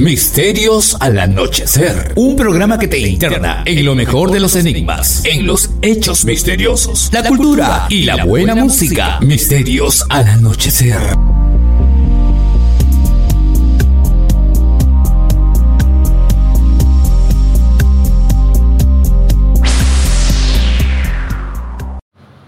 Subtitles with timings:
[0.00, 2.12] Misterios al anochecer.
[2.14, 7.10] Un programa que te interna en lo mejor de los enigmas, en los hechos misteriosos,
[7.12, 9.18] la cultura y la buena música.
[9.20, 11.00] Misterios al anochecer.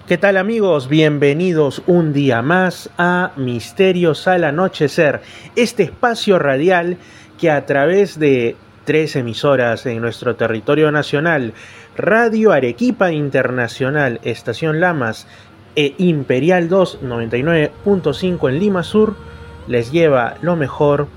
[0.07, 0.89] ¿Qué tal amigos?
[0.89, 5.21] Bienvenidos un día más a Misterios al Anochecer,
[5.55, 6.97] este espacio radial
[7.41, 11.55] que a través de tres emisoras en nuestro territorio nacional,
[11.97, 15.27] Radio Arequipa Internacional, Estación Lamas
[15.75, 19.17] e Imperial 2 99.5 en Lima Sur,
[19.69, 21.09] les lleva lo mejor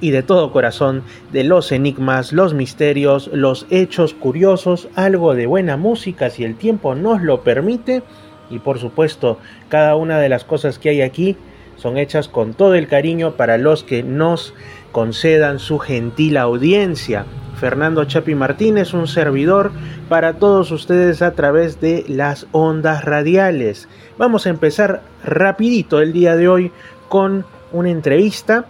[0.00, 5.76] y de todo corazón de los enigmas, los misterios, los hechos curiosos, algo de buena
[5.76, 8.02] música si el tiempo nos lo permite.
[8.48, 11.36] Y por supuesto cada una de las cosas que hay aquí
[11.76, 14.54] son hechas con todo el cariño para los que nos
[14.92, 17.26] concedan su gentil audiencia.
[17.56, 19.72] Fernando Chapi Martínez, un servidor
[20.08, 23.88] para todos ustedes a través de las ondas radiales.
[24.18, 26.72] Vamos a empezar rapidito el día de hoy
[27.08, 28.66] con una entrevista,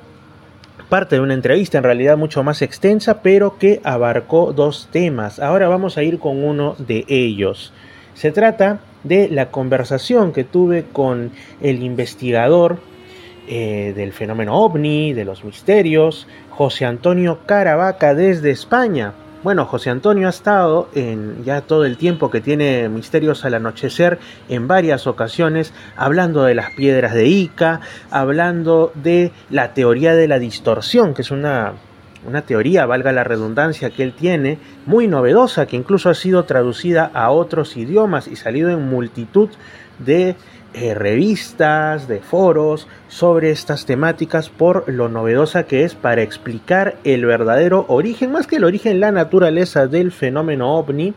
[0.89, 5.41] parte de una entrevista en realidad mucho más extensa, pero que abarcó dos temas.
[5.41, 7.72] Ahora vamos a ir con uno de ellos.
[8.14, 12.78] Se trata de la conversación que tuve con el investigador
[13.47, 19.12] eh, del fenómeno ovni, de los misterios, José Antonio Caravaca desde España.
[19.42, 24.19] Bueno, José Antonio ha estado en ya todo el tiempo que tiene Misterios al Anochecer
[24.48, 27.80] en varias ocasiones hablando de las piedras de Ica,
[28.11, 31.75] hablando de la teoría de la distorsión, que es una
[32.27, 37.10] una teoría, valga la redundancia, que él tiene, muy novedosa, que incluso ha sido traducida
[37.14, 39.48] a otros idiomas y salido en multitud
[39.98, 40.34] de
[40.75, 47.25] eh, revistas, de foros sobre estas temáticas por lo novedosa que es para explicar el
[47.25, 51.14] verdadero origen, más que el origen, la naturaleza del fenómeno ovni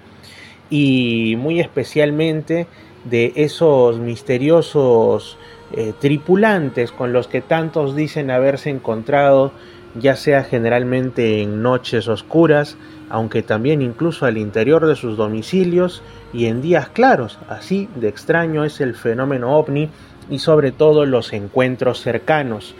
[0.69, 2.67] y muy especialmente
[3.05, 5.37] de esos misteriosos
[5.73, 9.51] eh, tripulantes con los que tantos dicen haberse encontrado
[9.95, 12.77] ya sea generalmente en noches oscuras,
[13.09, 16.03] aunque también incluso al interior de sus domicilios
[16.33, 17.39] y en días claros.
[17.47, 19.89] Así de extraño es el fenómeno ovni
[20.29, 22.75] y sobre todo los encuentros cercanos.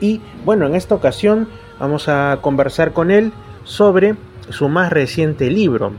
[0.00, 1.48] Y bueno, en esta ocasión
[1.78, 3.32] vamos a conversar con él
[3.64, 4.16] sobre
[4.50, 5.92] su más reciente libro,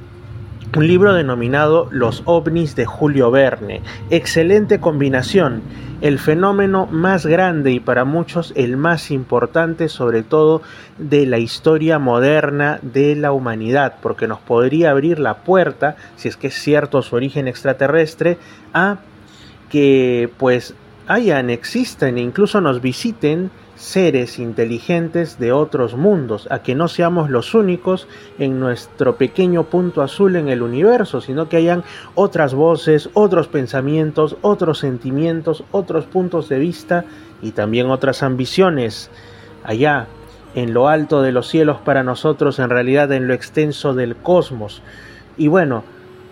[0.76, 3.82] un libro denominado Los ovnis de Julio Verne.
[4.10, 5.62] Excelente combinación,
[6.02, 10.64] el fenómeno más grande y para muchos el más importante sobre todo
[10.98, 16.38] de la historia moderna de la humanidad, porque nos podría abrir la puerta, si es
[16.38, 18.40] que es cierto su origen extraterrestre,
[18.74, 18.98] a
[19.70, 20.74] que pues
[21.08, 23.52] hayan, existen e incluso nos visiten
[23.84, 28.08] seres inteligentes de otros mundos, a que no seamos los únicos
[28.40, 31.84] en nuestro pequeño punto azul en el universo, sino que hayan
[32.16, 37.04] otras voces, otros pensamientos, otros sentimientos, otros puntos de vista
[37.42, 39.12] y también otras ambiciones
[39.64, 40.08] allá
[40.56, 44.82] en lo alto de los cielos para nosotros, en realidad en lo extenso del cosmos.
[45.36, 45.84] Y bueno,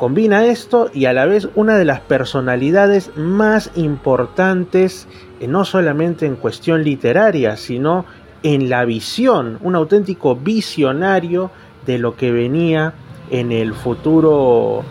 [0.02, 5.08] Combina esto y a la vez una de las personalidades más importantes,
[5.40, 8.06] eh, no solamente en cuestión literaria, sino
[8.42, 11.52] en la visión, un auténtico visionario
[11.86, 12.96] de lo que venía
[13.30, 14.84] en el futuro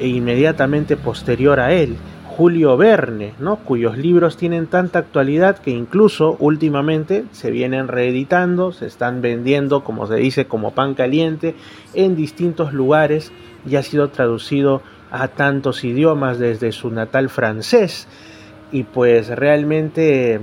[0.00, 1.96] e inmediatamente posterior a él.
[2.36, 3.56] Julio Verne, ¿no?
[3.56, 10.06] cuyos libros tienen tanta actualidad que incluso últimamente se vienen reeditando, se están vendiendo, como
[10.06, 11.54] se dice, como pan caliente
[11.94, 13.32] en distintos lugares
[13.66, 18.06] y ha sido traducido a tantos idiomas desde su natal francés
[18.70, 20.40] y pues realmente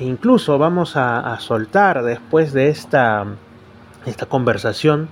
[0.00, 3.26] incluso vamos a, soltar después de esta,
[4.06, 5.08] esta conversación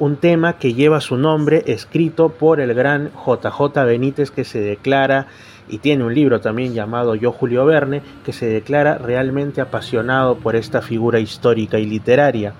[0.00, 5.28] un tema que lleva su nombre escrito por el gran JJ Benítez que se declara
[5.68, 10.56] y tiene un libro también llamado Yo Julio Verne que se declara realmente apasionado por
[10.56, 12.54] esta figura histórica y literaria.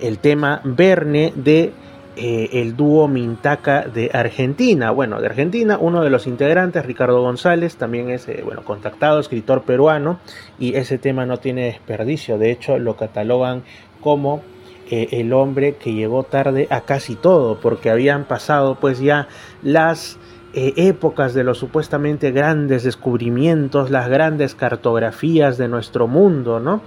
[0.00, 1.72] El tema Verne de
[2.20, 4.90] eh, el dúo Mintaca de Argentina.
[4.90, 9.62] Bueno, de Argentina, uno de los integrantes, Ricardo González, también es eh, bueno, contactado, escritor
[9.62, 10.18] peruano,
[10.58, 12.36] y ese tema no tiene desperdicio.
[12.36, 13.62] De hecho, lo catalogan
[14.00, 14.42] como
[14.90, 19.28] eh, el hombre que llegó tarde a casi todo, porque habían pasado pues ya
[19.62, 20.18] las
[20.54, 26.80] épocas de los supuestamente grandes descubrimientos, las grandes cartografías de nuestro mundo, ¿no?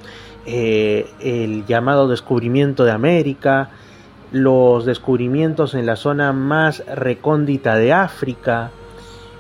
[0.46, 3.70] el llamado descubrimiento de América,
[4.32, 8.72] los descubrimientos en la zona más recóndita de África,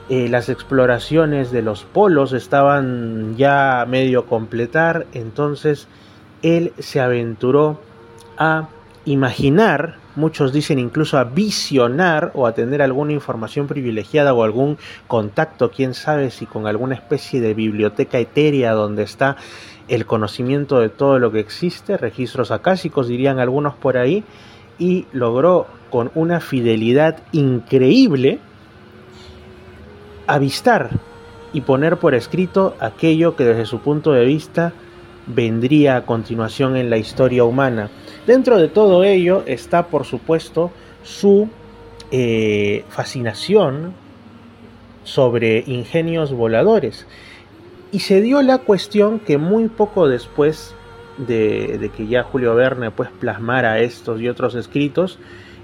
[0.10, 5.88] eh, las exploraciones de los polos estaban ya medio completar, entonces
[6.42, 7.80] él se aventuró
[8.38, 8.68] a
[9.06, 14.78] imaginar, muchos dicen incluso a visionar o a tener alguna información privilegiada o algún
[15.08, 19.38] contacto, quién sabe si con alguna especie de biblioteca etérea donde está
[19.88, 24.24] el conocimiento de todo lo que existe, registros acásicos dirían algunos por ahí,
[24.80, 28.40] y logró con una fidelidad increíble
[30.28, 30.90] avistar
[31.54, 34.74] y poner por escrito aquello que desde su punto de vista
[35.28, 37.90] vendría a continuación en la historia humana.
[38.28, 40.72] Dentro de todo ello está, por supuesto,
[41.04, 41.50] su
[42.12, 43.94] eh, fascinación
[45.04, 47.08] sobre ingenios voladores.
[47.92, 50.76] Y se dio la cuestión que muy poco después
[51.18, 55.20] de, de, que ya Julio Verne pues plasmara estos y otros escritos,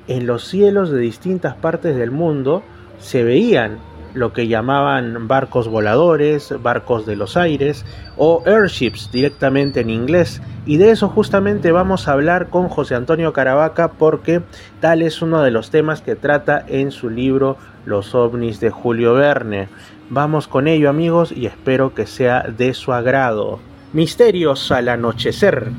[0.08, 2.64] en los cielos de distintas partes del mundo
[3.00, 3.80] se veían
[4.18, 7.86] lo que llamaban barcos voladores, barcos de los aires
[8.18, 10.42] o airships directamente en inglés.
[10.66, 14.42] Y de eso justamente vamos a hablar con José Antonio Caravaca porque
[14.80, 19.14] tal es uno de los temas que trata en su libro Los ovnis de Julio
[19.14, 19.70] Verne.
[20.10, 23.60] Vamos con ello amigos y espero que sea de su agrado.
[23.94, 25.70] Misterios al anochecer.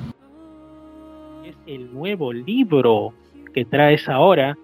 [1.45, 3.13] Es el nuevo libro
[3.53, 4.57] que traes ahora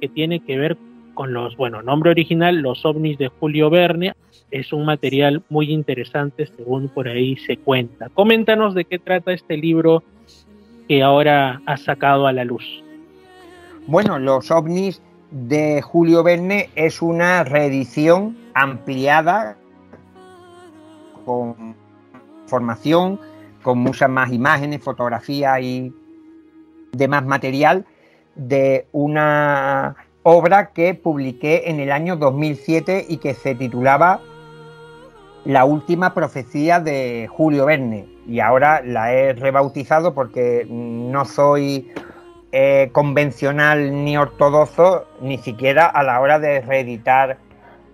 [0.00, 0.89] que tiene que ver con
[1.26, 4.14] los, bueno, nombre original, Los ovnis de Julio Verne.
[4.50, 8.08] Es un material muy interesante según por ahí se cuenta.
[8.08, 10.02] Coméntanos de qué trata este libro
[10.88, 12.64] que ahora has sacado a la luz.
[13.86, 15.00] Bueno, Los ovnis
[15.30, 19.56] de Julio Verne es una reedición ampliada
[21.24, 21.76] con
[22.46, 23.20] formación,
[23.62, 25.92] con muchas más imágenes, fotografías y
[26.92, 27.84] demás material
[28.34, 34.20] de una obra que publiqué en el año 2007 y que se titulaba
[35.44, 38.06] La última profecía de Julio Verne.
[38.26, 41.90] Y ahora la he rebautizado porque no soy
[42.52, 47.38] eh, convencional ni ortodoxo, ni siquiera a la hora de reeditar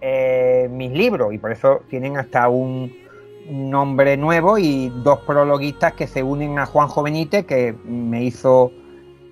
[0.00, 1.32] eh, mis libros.
[1.32, 2.92] Y por eso tienen hasta un
[3.48, 8.72] nombre nuevo y dos prologuistas que se unen a Juan Jovenite, que me hizo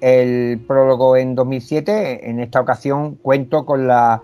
[0.04, 2.28] el prólogo en 2007.
[2.28, 4.22] En esta ocasión cuento con la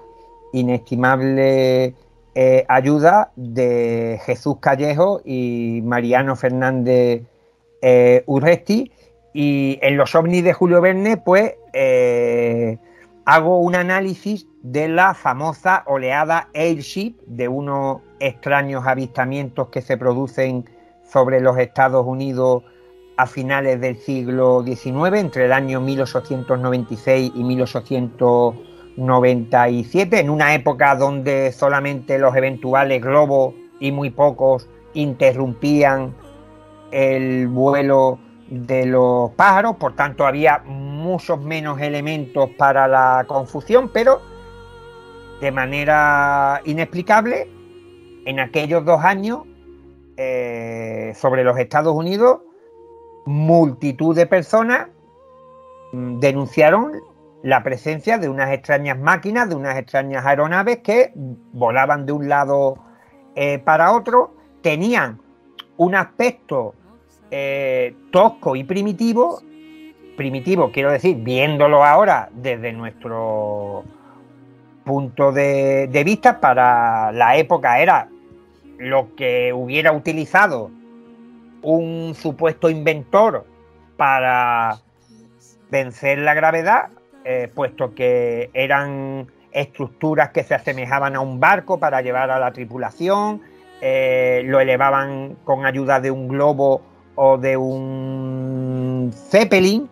[0.52, 1.94] inestimable
[2.34, 7.22] eh, ayuda de Jesús Callejo y Mariano Fernández
[7.80, 8.92] eh, Urresti.
[9.32, 12.76] Y en los ovnis de Julio Verne, pues eh,
[13.24, 20.68] hago un análisis de la famosa oleada Airship, de unos extraños avistamientos que se producen
[21.10, 22.64] sobre los Estados Unidos
[23.20, 31.52] a finales del siglo XIX, entre el año 1896 y 1897, en una época donde
[31.52, 36.14] solamente los eventuales globos y muy pocos interrumpían
[36.92, 38.18] el vuelo
[38.48, 44.22] de los pájaros, por tanto había muchos menos elementos para la confusión, pero
[45.42, 47.50] de manera inexplicable,
[48.24, 49.40] en aquellos dos años,
[50.16, 52.40] eh, sobre los Estados Unidos,
[53.30, 54.88] multitud de personas
[55.92, 56.92] mm, denunciaron
[57.42, 62.76] la presencia de unas extrañas máquinas, de unas extrañas aeronaves que volaban de un lado
[63.36, 65.20] eh, para otro, tenían
[65.76, 66.74] un aspecto
[67.30, 69.40] eh, tosco y primitivo,
[70.16, 73.84] primitivo quiero decir, viéndolo ahora desde nuestro
[74.84, 78.08] punto de vista, para la época era
[78.76, 80.70] lo que hubiera utilizado
[81.62, 83.46] un supuesto inventor
[83.96, 84.78] para
[85.70, 86.88] vencer la gravedad,
[87.24, 92.52] eh, puesto que eran estructuras que se asemejaban a un barco para llevar a la
[92.52, 93.42] tripulación,
[93.80, 96.82] eh, lo elevaban con ayuda de un globo
[97.14, 99.88] o de un Zeppelin,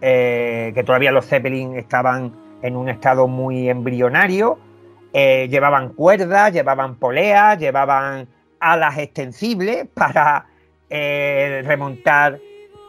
[0.00, 4.58] eh, que todavía los Zeppelin estaban en un estado muy embrionario,
[5.12, 8.28] llevaban cuerdas, llevaban poleas, llevaban
[8.60, 10.46] alas extensibles para
[10.94, 12.38] eh, remontar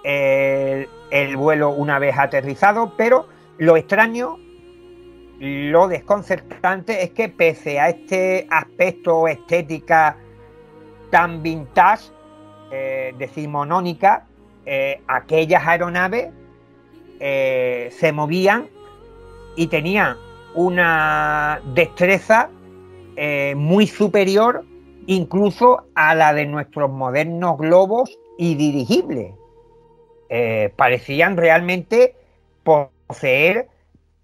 [0.03, 3.29] el, vuelo una vez aterrizado, pero
[3.59, 4.37] lo extraño,
[5.39, 10.17] lo desconcertante es que pese a este aspecto estética
[11.11, 12.11] tan vintage,
[12.73, 14.25] eh, decimonónica,
[14.65, 16.29] eh, aquellas aeronaves
[17.19, 18.67] se movían
[19.55, 20.17] y tenían
[20.55, 22.49] una destreza
[23.55, 24.65] muy superior
[25.07, 29.33] incluso a la de nuestros modernos globos y dirigibles.
[30.29, 32.15] Eh, parecían realmente
[32.63, 33.67] poseer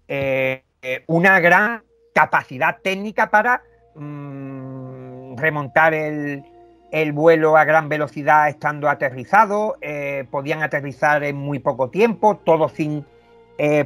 [0.08, 0.62] eh,
[1.06, 1.84] una gran
[2.14, 3.62] capacidad técnica para
[3.94, 6.42] mm, remontar el,
[6.90, 12.68] el vuelo a gran velocidad estando aterrizado, eh, podían aterrizar en muy poco tiempo, todo
[12.68, 13.04] sin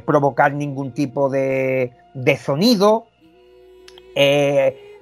[0.05, 1.91] provocar ningún tipo de,
[2.39, 3.07] sonido,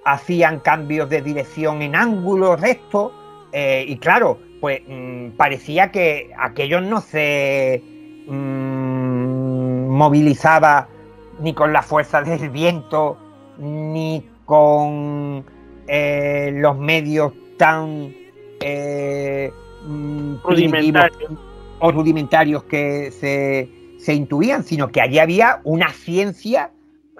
[0.05, 3.13] hacían cambios de dirección en ángulo recto,
[3.53, 7.83] y claro, pues mm, parecía que aquello no se
[8.27, 10.87] mm, movilizaba
[11.39, 13.17] ni con la fuerza del viento,
[13.59, 15.45] ni con
[15.85, 18.13] los medios tan
[18.65, 19.51] eh,
[19.85, 21.31] mm, rudimentarios
[21.79, 26.71] o rudimentarios que se, intuían, sino que allí había una ciencia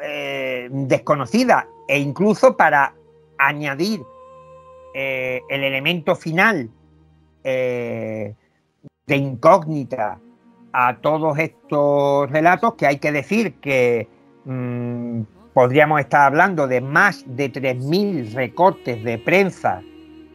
[0.01, 2.93] eh, desconocida e incluso para
[3.37, 4.01] añadir
[4.93, 6.69] eh, el elemento final
[7.43, 8.35] de
[9.07, 10.17] incógnita
[10.71, 14.07] a todos estos relatos, que hay que decir que
[14.45, 15.23] mm,
[15.53, 19.81] podríamos estar hablando de más de 3.000 recortes de prensa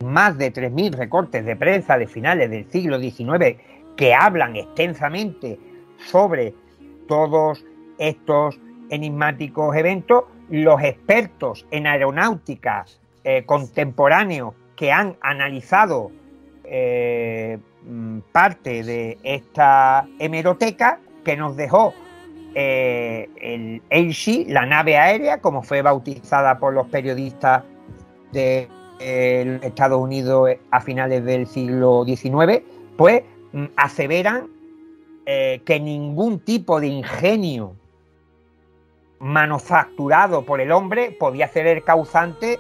[0.05, 3.57] más de 3.000 recortes de prensa de finales del siglo XIX
[3.97, 5.59] que hablan extensamente
[5.97, 6.55] sobre
[7.09, 7.65] todos
[7.99, 12.87] estos enigmáticos eventos, los expertos en aeronáutica
[13.25, 16.11] eh, contemporáneos que han analizado
[16.65, 21.93] eh, mm, parte de esta hemeroteca que nos dejó
[22.55, 27.65] eh, el Aishi, la nave aérea, como fue bautizada por los periodistas
[28.33, 28.69] de
[29.01, 32.63] Estados Unidos a finales del siglo XIX,
[32.97, 34.49] pues mm, aseveran
[35.27, 37.75] que ningún tipo de ingenio
[39.21, 42.59] manufacturado por el hombre podía ser el causante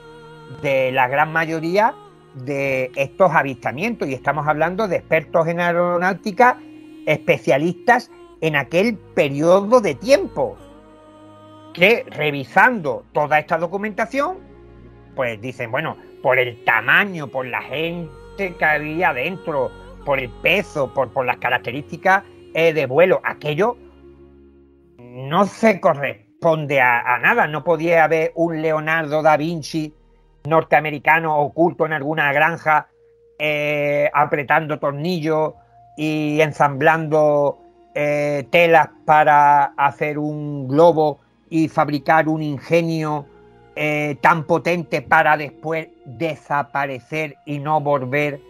[0.63, 1.95] de la gran mayoría
[2.35, 4.09] de estos avistamientos.
[4.09, 6.59] Y estamos hablando de expertos en aeronáutica,
[7.07, 8.11] especialistas
[8.41, 10.57] en aquel periodo de tiempo,
[11.75, 14.39] que revisando toda esta documentación,
[15.15, 19.71] pues dicen, bueno, por el tamaño, por la gente que había dentro,
[20.05, 22.25] por el peso, por, las características
[22.55, 23.21] eh, de vuelo.
[23.25, 23.77] Aquello
[24.99, 27.47] no se corresponde a, nada.
[27.47, 29.93] No podía haber un Leonardo da Vinci
[30.45, 32.89] norteamericano oculto en alguna granja
[33.39, 35.55] eh, apretando tornillos
[35.97, 37.59] y ensamblando
[37.95, 43.27] eh, telas para hacer un globo y fabricar un ingenio
[43.75, 48.41] eh, tan potente para después desaparecer y no volver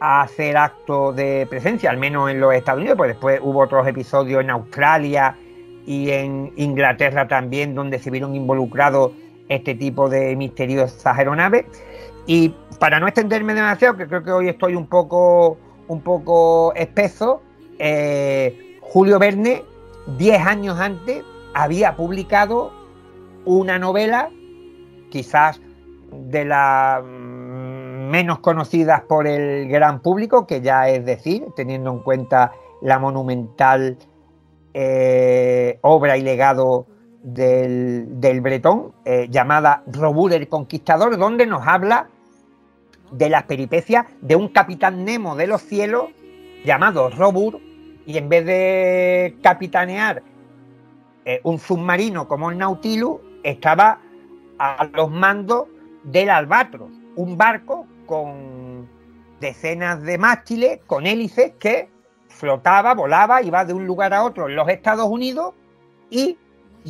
[0.00, 3.86] a hacer acto de presencia, al menos en los Estados Unidos, pues después hubo otros
[3.86, 5.36] episodios en Australia
[5.86, 9.12] y en Inglaterra también donde se vieron involucrados
[9.48, 11.64] este tipo de misteriosas aeronaves.
[12.26, 15.58] Y para no extenderme demasiado, que creo que hoy estoy un poco,
[15.88, 17.42] un poco espeso,
[17.78, 19.64] eh, Julio Verne,
[20.18, 22.72] 10 años antes, había publicado
[23.44, 24.30] una novela
[25.10, 25.60] quizás
[26.12, 32.52] de las menos conocidas por el gran público, que ya es decir, teniendo en cuenta
[32.82, 33.98] la monumental
[34.74, 36.86] eh, obra y legado
[37.22, 42.08] del, bretón, eh, llamada Robur el Conquistador, donde nos habla
[43.12, 46.10] de las peripecias de un capitán Nemo de los cielos
[46.64, 47.60] llamado Robur,
[48.06, 50.22] y en vez de capitanear
[51.24, 54.00] eh, un submarino como el Nautilus, estaba
[54.58, 55.68] a los mandos
[56.04, 58.88] del Albatros, un barco con
[59.40, 61.88] decenas de mástiles, con hélices que
[62.30, 65.54] flotaba, volaba, iba de un lugar a otro en los Estados Unidos
[66.08, 66.38] y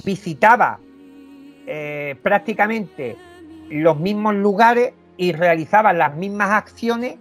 [0.05, 0.79] visitaba
[1.67, 3.17] eh, prácticamente
[3.69, 7.17] los mismos lugares y realizaba las mismas acciones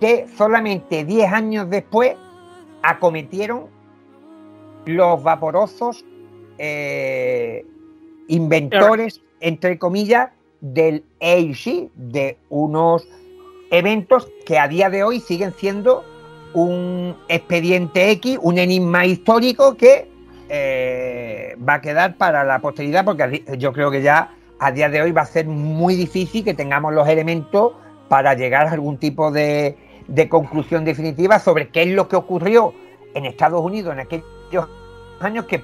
[0.00, 2.16] que solamente 10 años después
[2.82, 3.66] acometieron
[4.86, 6.04] los vaporosos
[6.58, 7.64] eh,
[8.28, 10.30] inventores entre comillas,
[10.60, 13.06] del AIG, de unos
[13.70, 16.04] eventos que a día de hoy siguen siendo
[16.54, 20.08] un expediente X, un enigma histórico que
[20.48, 25.02] eh, va a quedar para la posteridad, porque yo creo que ya a día de
[25.02, 27.72] hoy va a ser muy difícil que tengamos los elementos
[28.08, 29.76] para llegar a algún tipo de,
[30.28, 32.72] conclusión definitiva sobre qué es lo que ocurrió
[33.14, 34.68] en Estados Unidos en aquellos
[35.20, 35.62] años que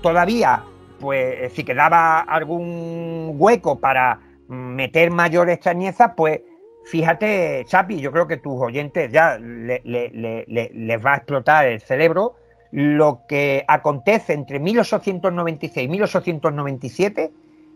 [0.00, 0.64] todavía
[0.98, 6.40] pues eh, si quedaba algún hueco para meter mayor extrañeza, pues
[6.86, 12.36] fíjate, Chapi, yo creo que tus oyentes ya les va a explotar el cerebro
[12.76, 17.32] lo que acontece entre 1896 y 1897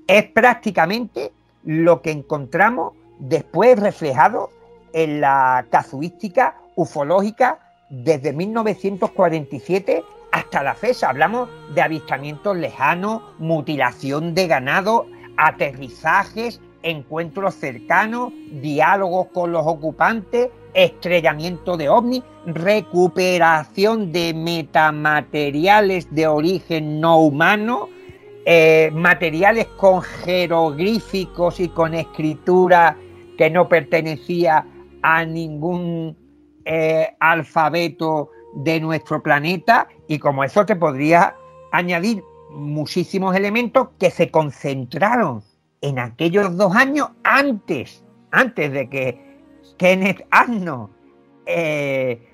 [0.07, 1.33] es prácticamente
[1.65, 4.51] lo que encontramos después reflejado
[4.93, 10.03] en la casuística ufológica desde 1947
[10.33, 11.09] hasta la fecha.
[11.09, 21.77] Hablamos de avistamientos lejanos, mutilación de ganado, aterrizajes, encuentros cercanos, diálogos con los ocupantes, estrellamiento
[21.77, 27.89] de ovnis, recuperación de metamateriales de origen no humano,
[28.47, 32.97] eh, materiales con jeroglíficos y con escritura
[33.37, 34.67] que no pertenecía
[35.03, 36.17] a ningún
[36.65, 39.89] eh, alfabeto de nuestro planeta.
[40.09, 41.35] Y como eso te podría
[41.73, 45.43] añadir muchísimos elementos que se concentraron
[45.81, 49.41] en aquellos dos años antes, antes de que
[49.79, 50.91] Kenneth Arnold
[51.47, 52.29] eh,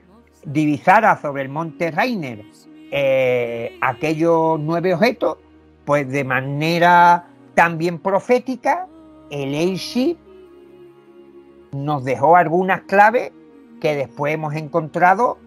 [0.45, 2.45] divisara sobre el monte Rainer
[2.91, 5.39] eh, aquellos nueve objetos,
[5.85, 8.87] pues de manera también profética,
[9.31, 10.17] el Airship
[11.73, 13.33] nos dejó algunas claves
[13.81, 15.39] que después hemos encontrado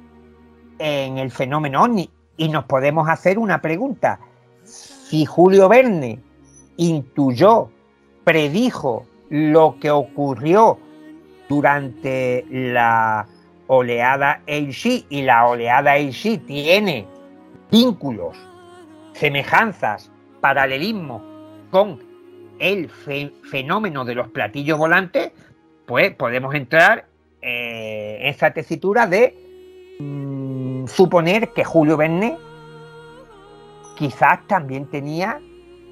[0.77, 2.09] en el fenómeno OVNI.
[2.37, 4.19] Y nos podemos hacer una pregunta.
[4.63, 6.21] Si Julio Verne
[6.77, 7.69] intuyó,
[8.23, 10.79] predijo lo que ocurrió
[11.47, 13.27] durante la
[13.67, 17.05] oleada Eishi y la oleada Eishi tiene
[17.71, 18.37] vínculos,
[19.13, 20.11] semejanzas,
[20.41, 21.23] paralelismo
[21.69, 21.99] con
[22.59, 25.31] el fenómeno de los platillos volantes,
[25.85, 27.05] pues podemos entrar
[27.41, 32.37] eh, en esa tesitura de mm, suponer que Julio Verne
[33.97, 35.39] quizás también tenía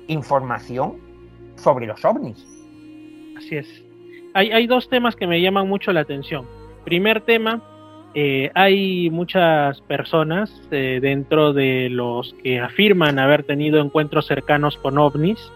[0.08, 1.07] información
[1.58, 2.46] sobre los ovnis.
[3.38, 3.84] Así es.
[4.34, 6.46] Hay, dos temas que me llaman mucho la atención.
[6.86, 7.64] Primer tema,
[8.14, 14.98] eh, hay muchas personas eh, dentro de los que afirman haber tenido encuentros cercanos con
[15.00, 15.52] ovnis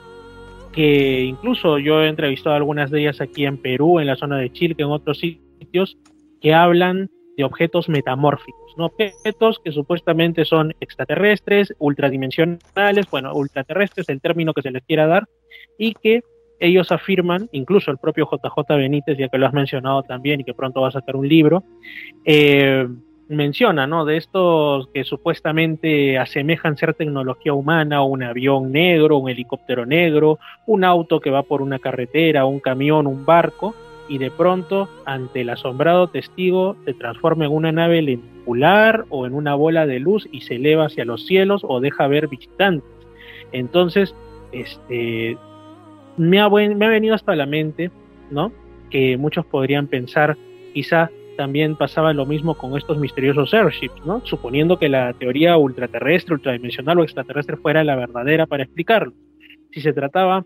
[0.72, 4.38] que incluso yo he entrevistado a algunas de ellas aquí en Perú, en la zona
[4.38, 5.98] de Chile, en otros sitios,
[6.39, 8.86] que hablan de objetos metamórficos, ¿no?
[8.86, 15.27] objetos que supuestamente son extraterrestres, ultradimensionales, bueno, ultraterrestres, el término que se les quiera dar,
[15.82, 16.24] y que
[16.60, 20.54] ellos afirman, incluso el propio JJ Benítez, ya que lo has mencionado también y que
[20.54, 21.64] pronto va a sacar un libro,
[22.24, 22.88] eh,
[23.28, 24.06] menciona, ¿no?
[24.06, 30.84] De estos que supuestamente asemejan ser tecnología humana, un avión negro, un helicóptero negro, un
[30.84, 33.74] auto que va por una carretera, un camión, un barco,
[34.08, 39.34] y de pronto, ante el asombrado testigo, se transforma en una nave lenticular o en
[39.34, 42.88] una bola de luz y se eleva hacia los cielos o deja ver visitantes.
[43.51, 44.14] Entonces,
[44.51, 45.38] este,
[46.22, 47.90] me ha, venido hasta la mente,
[48.29, 48.51] ¿no?
[48.92, 50.38] Que muchos podrían pensar,
[50.74, 54.24] quizá también pasaba lo mismo con estos misteriosos airships, ¿no?
[54.24, 59.14] Suponiendo que la teoría ultraterrestre, ultradimensional o extraterrestre fuera la verdadera para explicarlo.
[59.72, 60.46] Si se trataba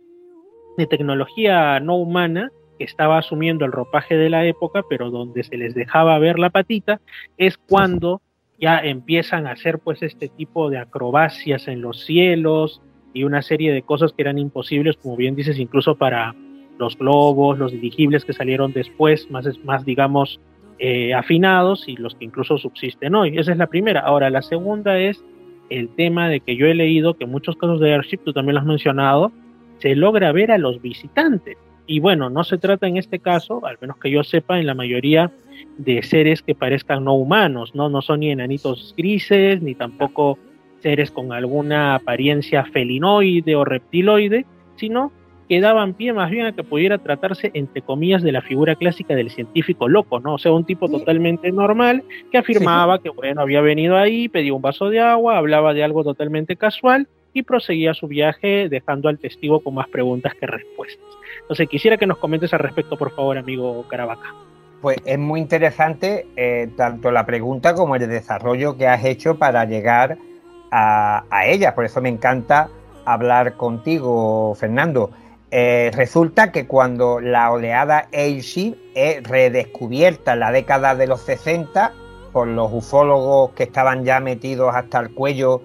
[0.78, 5.58] de tecnología no humana, que estaba asumiendo el ropaje de la época, pero donde se
[5.58, 7.02] les dejaba ver la patita,
[7.38, 8.22] es cuando
[8.58, 12.82] ya empiezan a hacer pues este tipo de acrobacias en los cielos
[13.16, 16.36] y una serie de cosas que eran imposibles, como bien dices, incluso para
[16.78, 20.42] los globos, los dirigibles que salieron después, más, más digamos,
[20.80, 23.38] eh, afinados y los que incluso subsisten hoy.
[23.38, 24.02] Esa es la primera.
[24.02, 25.24] Ahora, la segunda es
[25.70, 28.56] el tema de que yo he leído que en muchos casos de Airship, tú también
[28.56, 29.32] lo has mencionado,
[29.78, 31.58] se logra ver a los visitantes.
[31.88, 34.74] Y bueno, no se trata en este caso, al menos que yo sepa, en la
[34.74, 35.32] mayoría
[35.78, 37.88] de seres que parezcan no humanos, ¿no?
[37.88, 40.38] No son ni enanitos grises, ni tampoco
[40.86, 44.46] seres con alguna apariencia felinoide o reptiloide,
[44.76, 45.12] sino
[45.50, 49.16] que daban pie más bien a que pudiera tratarse, entre comillas, de la figura clásica
[49.16, 50.36] del científico loco, ¿no?
[50.36, 54.62] O sea, un tipo totalmente normal que afirmaba que, bueno, había venido ahí, pedía un
[54.62, 59.62] vaso de agua, hablaba de algo totalmente casual y proseguía su viaje dejando al testigo
[59.62, 61.08] con más preguntas que respuestas.
[61.42, 64.36] Entonces, quisiera que nos comentes al respecto, por favor, amigo Caravaca.
[64.82, 69.66] Pues es muy interesante eh, tanto la pregunta como el desarrollo que has hecho para
[69.66, 70.35] llegar a,
[70.72, 71.74] a ella.
[71.76, 72.70] Por eso me encanta
[73.06, 75.12] hablar contigo, Fernando.
[75.52, 81.94] Eh, resulta que cuando la oleada Airship es redescubierta en la década de los 60
[82.34, 85.62] por los ufólogos que estaban ya metidos hasta el cuello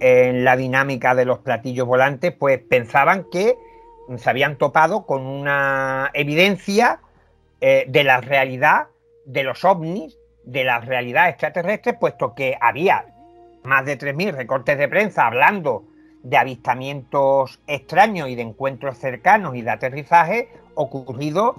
[0.00, 3.56] en la dinámica de los platillos volantes, pues pensaban que
[4.16, 7.00] se habían topado con una evidencia
[7.60, 8.88] eh, de la realidad
[9.24, 13.06] de los ovnis, de la realidad extraterrestre, puesto que había
[13.64, 15.84] más de 3.000 recortes de prensa hablando
[16.22, 21.56] de avistamientos extraños y de encuentros cercanos y de aterrizaje ocurrido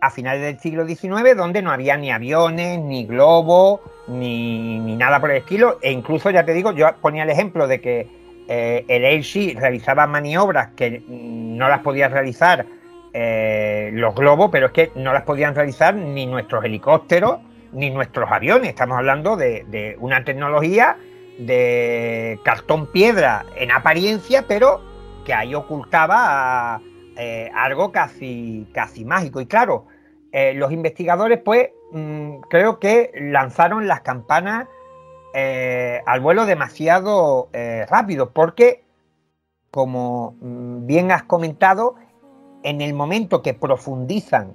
[0.00, 5.30] a finales del siglo XIX, donde no había ni aviones, ni globos, ni, nada por
[5.30, 5.78] el estilo.
[5.80, 8.08] E incluso, ya te digo, yo ponía el ejemplo de que
[8.48, 12.66] eh, el Airship realizaba maniobras que no las podía realizar
[13.12, 17.38] eh, los globos, pero es que no las podían realizar ni nuestros helicópteros,
[17.72, 18.70] ni nuestros aviones.
[18.70, 20.96] Estamos hablando de, de una tecnología
[21.38, 24.80] de cartón piedra en apariencia, pero
[25.24, 26.80] que ahí ocultaba
[27.16, 29.40] eh, algo casi, casi mágico.
[29.40, 29.86] Y claro,
[30.32, 34.66] eh, los investigadores, pues, mm, creo que lanzaron las campanas
[35.34, 37.48] eh, al vuelo demasiado
[37.88, 38.84] rápido, porque,
[39.70, 41.94] como mm, bien has comentado,
[42.62, 44.54] en el momento que profundizan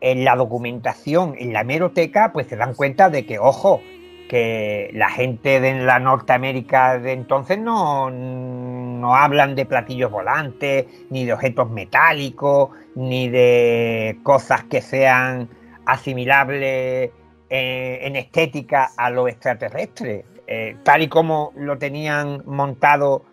[0.00, 3.80] en la documentación, en la hemeroteca, pues se dan cuenta de que, ojo,
[4.28, 11.24] que la gente de la Norteamérica de entonces no, no hablan de platillos volantes, ni
[11.24, 15.48] de objetos metálicos, ni de cosas que sean
[15.84, 17.10] asimilables
[17.48, 23.24] eh, en, estética a lo extraterrestre, eh, tal y como lo tenían montado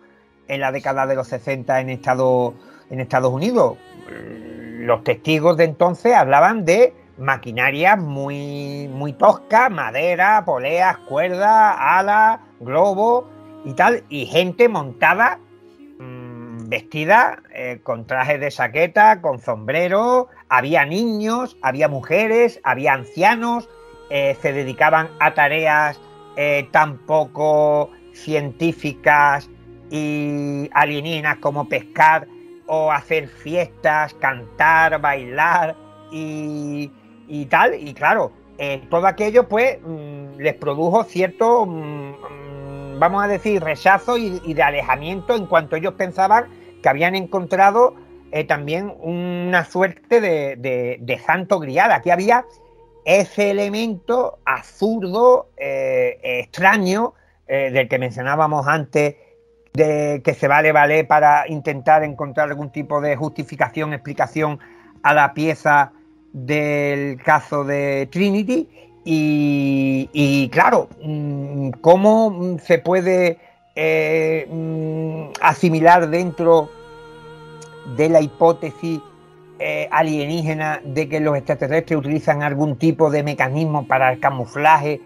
[0.46, 2.54] en la década de los 60 en, Estado,
[2.90, 3.76] en Estados Unidos.
[4.78, 13.26] Los testigos de entonces hablaban de maquinaria muy, muy tosca, madera, poleas, cuerdas, alas, globos
[13.64, 15.38] y tal, y gente montada,
[15.98, 23.68] mm, vestida eh, con trajes de saqueta, con sombrero, había niños, había mujeres, había ancianos,
[24.10, 26.00] eh, se dedicaban a tareas
[26.36, 29.48] eh, tan poco científicas
[29.90, 32.26] y alienígenas como pescar
[32.66, 35.76] o hacer fiestas, cantar, bailar
[36.10, 36.90] y
[37.28, 43.24] y tal, y claro, eh, todo aquello pues mm, les produjo cierto, mm, mm, vamos
[43.24, 46.46] a decir, rechazo y, de alejamiento en cuanto ellos pensaban
[46.80, 47.94] que habían encontrado
[48.30, 51.90] eh, también una suerte de, santo grial.
[51.92, 52.44] Aquí había
[53.04, 57.14] ese elemento absurdo, eh, extraño,
[57.46, 59.16] del que mencionábamos antes,
[59.74, 64.58] de que se vale vale para intentar encontrar algún tipo de justificación, explicación
[65.02, 65.92] a la pieza
[66.34, 68.68] del caso de Trinity
[69.04, 73.38] y, claro, mm, cómo se puede
[73.76, 76.68] eh, mm, asimilar dentro
[77.96, 79.00] de la hipótesis
[79.60, 85.00] eh, alienígena de que los extraterrestres utilizan algún tipo de mecanismo para el camuflaje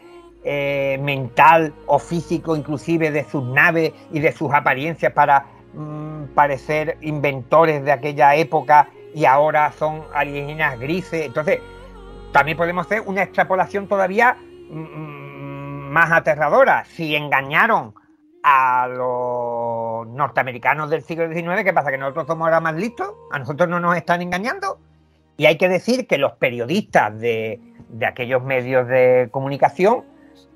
[0.44, 6.96] eh, mental o físico inclusive de sus naves y de sus apariencias para mm, parecer
[7.02, 11.27] inventores de aquella época y ahora son alienígenas grises.
[11.27, 11.61] Entonces,
[12.33, 14.37] también podemos hacer una extrapolación todavía
[14.71, 16.85] mm, mm, más aterradora.
[16.85, 17.94] Si engañaron
[18.42, 21.90] a los norteamericanos del siglo XIX, ¿qué pasa?
[21.90, 23.12] ¿Que nosotros somos ahora más listos?
[23.31, 24.79] ¿A nosotros no nos están engañando?
[25.37, 27.61] Y hay que decir que los periodistas de,
[28.07, 30.05] aquellos medios de comunicación,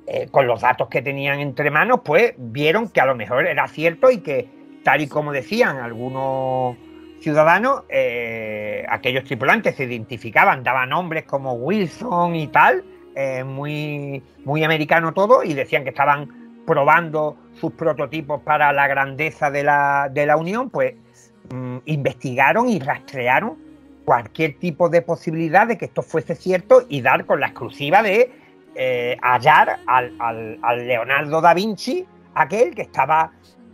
[0.06, 3.68] eh, con los datos que tenían entre manos, pues vieron que a lo mejor era
[3.68, 4.48] cierto y que,
[4.82, 6.76] tal y como decían algunos
[7.22, 14.64] ciudadanos, eh, aquellos tripulantes se identificaban, daban nombres como Wilson y tal, eh, muy, muy
[14.64, 20.26] americano todo, y decían que estaban probando sus prototipos para la grandeza de la, de
[20.26, 20.94] la Unión, pues
[21.52, 23.56] mm, investigaron y rastrearon
[24.04, 28.32] cualquier tipo de posibilidad de que esto fuese cierto y dar con la exclusiva de
[28.74, 32.04] eh, hallar al, al Leonardo da Vinci,
[32.34, 33.32] aquel que estaba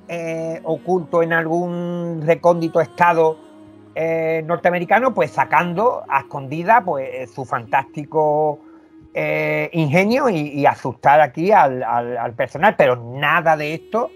[0.09, 3.37] eh, oculto en algún recóndito estado
[3.94, 8.59] eh, norteamericano, pues sacando a escondida pues, su fantástico
[9.12, 12.75] eh, ingenio y, asustar aquí al, personal.
[12.79, 14.11] Pero nada de esto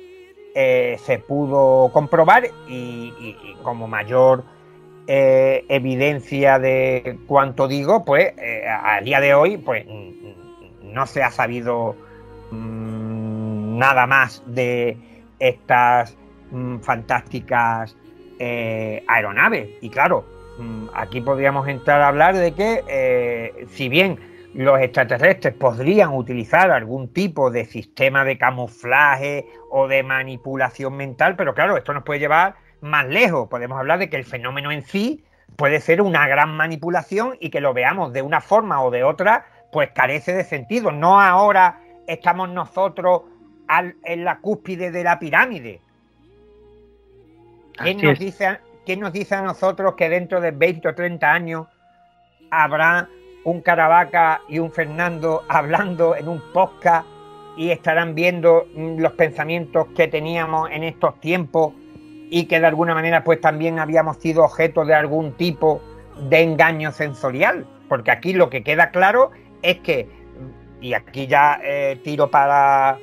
[0.55, 4.45] se pudo comprobar y, como mayor
[5.07, 8.33] evidencia de cuanto digo, pues
[8.67, 9.85] a día de hoy, pues
[10.83, 11.97] no se ha sabido
[12.51, 14.97] mm, nada más de
[15.43, 16.17] estas
[16.53, 17.97] mm, fantásticas
[18.39, 19.69] eh, aeronaves.
[19.81, 20.25] Y claro,
[20.59, 24.19] mm, aquí podríamos entrar a hablar de que eh, si bien
[24.55, 31.55] los extraterrestres podrían utilizar algún tipo de sistema de camuflaje o de manipulación mental, pero
[31.55, 33.49] claro, esto nos puede llevar más lejos.
[33.49, 35.25] Podemos hablar de que el fenómeno en sí
[35.57, 39.47] puede ser una gran manipulación y que lo veamos de una forma o de otra,
[39.73, 40.93] pues carece de sentido.
[40.93, 43.23] No ahora estamos nosotros
[44.05, 45.81] en la cúspide de la pirámide.
[47.77, 48.59] ¿Quién nos, dice,
[48.99, 51.67] nos dice a nosotros que dentro de 20 o 30 años
[52.51, 53.09] habrá
[53.45, 57.07] un Caravaca y un Fernando hablando en un podcast
[57.57, 61.73] y estarán viendo mm, los pensamientos que teníamos en estos tiempos
[62.31, 65.83] y que de alguna manera pues también habíamos sido objeto de algún tipo
[66.29, 67.67] de engaño sensorial?
[67.89, 69.33] Porque aquí lo que queda claro
[69.63, 70.09] es que,
[70.81, 72.99] y aquí ya eh, tiro para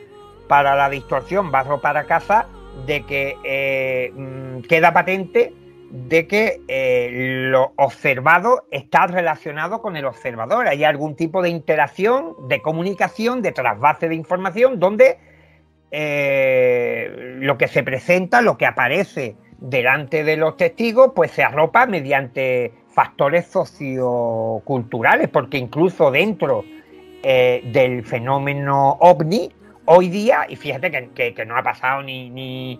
[0.50, 2.48] para la distorsión barro para casa
[2.88, 5.54] de que eh, mm, queda patente
[5.92, 7.10] de que eh,
[7.52, 10.68] lo observado está relacionado con el observador.
[10.68, 15.20] Hay algún tipo de interacción, de comunicación, de trasvase de información, donde
[15.92, 21.86] eh, lo que se presenta, lo que aparece delante de los testigos, pues se arropa
[21.86, 26.66] mediante factores socioculturales, porque incluso dentro
[27.22, 29.52] del fenómeno ovni,
[29.92, 32.80] hoy día, y fíjate que, no ha pasado ni,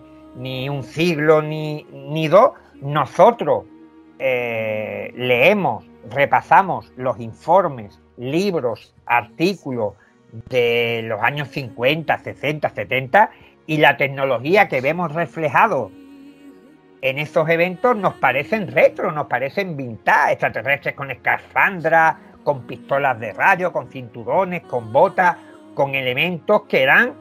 [0.68, 3.64] un siglo ni, dos, nosotros
[4.20, 9.94] eh, leemos, repasamos los informes, libros, artículos
[10.50, 13.30] de los años 50, 60, 70
[13.66, 15.90] y la tecnología que vemos reflejado
[17.02, 23.32] en estos eventos nos parecen retro, nos parecen vintage, extraterrestres con escafandra, con pistolas de
[23.32, 25.36] radio, con cinturones, con botas,
[25.74, 27.14] con elementos que eran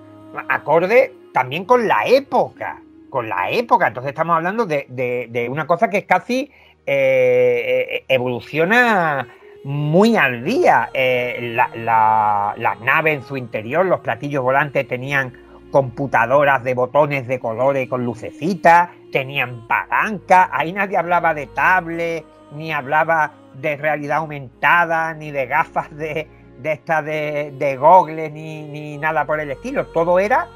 [0.48, 3.88] acorde también con la época, con la época.
[3.88, 6.52] Entonces estamos hablando de, una cosa que es casi
[6.86, 9.28] eh, eh, evoluciona
[9.64, 10.90] muy al día.
[10.94, 15.34] Eh, las naves en su interior, los platillos volantes tenían
[15.72, 22.72] computadoras de botones de colores con lucecitas, tenían palanca, ahí nadie hablaba de tablet, ni
[22.72, 26.28] hablaba de realidad aumentada, ni de gafas de,
[26.62, 29.88] de estas de, de Google, ni, ni nada por el estilo.
[29.88, 30.48] Todo era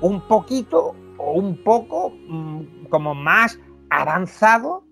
[0.00, 3.58] un poquito o un poco mm, como más
[3.90, 4.84] avanzado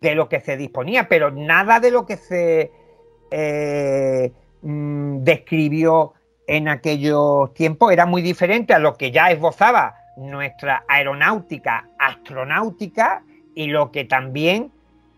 [0.00, 2.72] de lo que se disponía, pero nada de lo que se
[3.30, 6.12] eh, mm, describió
[6.46, 13.68] en aquellos tiempos era muy diferente a lo que ya esbozaba nuestra aeronáutica astronáutica y
[13.68, 14.72] lo que también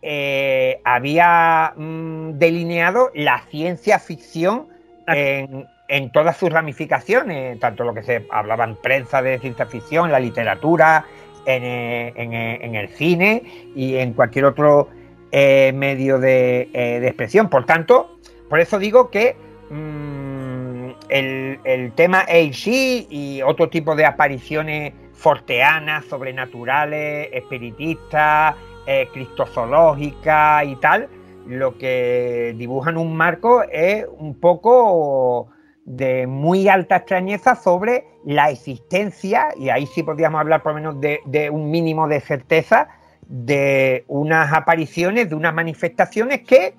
[0.07, 4.69] eh, había mm, delineado la ciencia ficción
[5.07, 10.21] en, todas sus ramificaciones, tanto lo que se hablaba en prensa de ciencia ficción, la
[10.21, 11.07] literatura,
[11.47, 14.91] en, eh, eh, el cine y en cualquier otro
[15.33, 16.69] medio de,
[17.03, 17.49] expresión.
[17.49, 18.19] Por tanto,
[18.51, 19.35] por eso digo que
[19.71, 22.67] mm, el, el, tema AC
[23.09, 28.55] y otro tipo de apariciones forteanas, sobrenaturales, espiritistas,
[28.87, 31.09] eh, y tal,
[31.47, 35.49] lo que dibujan un marco es un poco
[35.85, 41.01] de muy alta extrañeza sobre la existencia, y ahí sí podríamos hablar por lo menos
[41.01, 42.89] de, un mínimo de certeza,
[43.29, 46.75] de unas apariciones, de unas manifestaciones que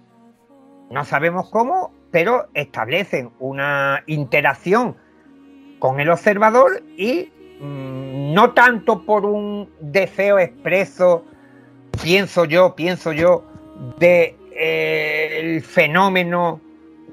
[0.90, 4.96] no sabemos cómo, pero establecen una interacción
[5.80, 11.26] con el observador y mm, no tanto por un deseo expreso
[12.02, 13.44] pienso yo, pienso yo,
[13.98, 16.62] de eh, el fenómeno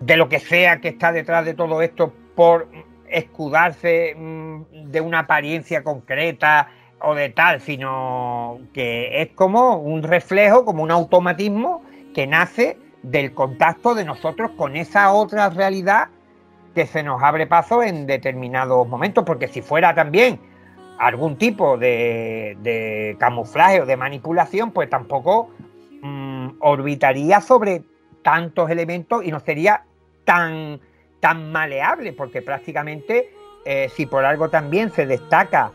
[0.01, 2.69] de lo que sea que está detrás de todo esto por
[3.09, 6.69] escudarse mm, de una apariencia concreta
[7.01, 11.83] o de tal, sino que es como un reflejo, como un automatismo
[12.15, 16.09] que nace del contacto de nosotros con esa otra realidad
[16.75, 20.39] que se nos abre paso en determinados momentos, porque si fuera también
[21.03, 25.51] algún tipo de, camuflaje o de manipulación, pues tampoco
[26.01, 27.83] mm, orbitaría sobre
[28.23, 29.83] tantos elementos y no sería
[30.25, 30.81] tan,
[31.19, 33.31] tan maleable, porque prácticamente
[33.65, 35.73] eh, si por algo también se destaca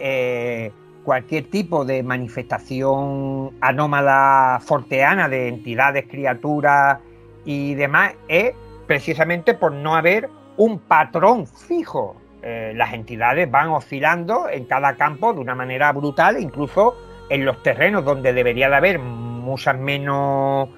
[0.00, 0.72] eh,
[1.04, 6.98] cualquier tipo de manifestación anómala forteana de entidades, criaturas
[7.44, 8.54] y demás, es
[8.88, 15.32] precisamente por no haber un patrón fijo eh, las entidades van oscilando en cada campo
[15.32, 16.94] de una manera brutal, incluso
[17.30, 20.68] en los terrenos donde debería de haber muchas menos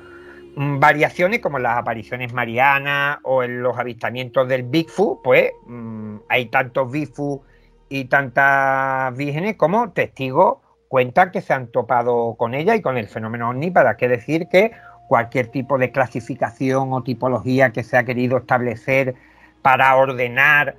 [0.55, 6.47] mm, variaciones, como las apariciones marianas o en los avistamientos del Bigfoot, pues mm, hay
[6.47, 7.43] tantos Bigfoot
[7.89, 13.09] y tantas vírgenes como testigos cuentan que se han topado con ella y con el
[13.09, 14.71] fenómeno ovni, para qué decir que
[15.09, 19.17] cualquier tipo de clasificación o tipología que se ha querido establecer
[19.63, 20.77] para ordenar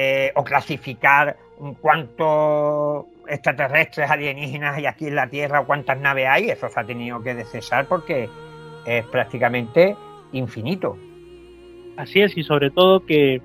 [0.00, 1.36] eh, o clasificar
[1.80, 6.84] cuántos extraterrestres alienígenas hay aquí en la Tierra o cuántas naves hay, eso se ha
[6.84, 8.28] tenido que descesar porque
[8.86, 9.96] es prácticamente
[10.30, 10.96] infinito.
[11.96, 13.42] Así es, y sobre todo que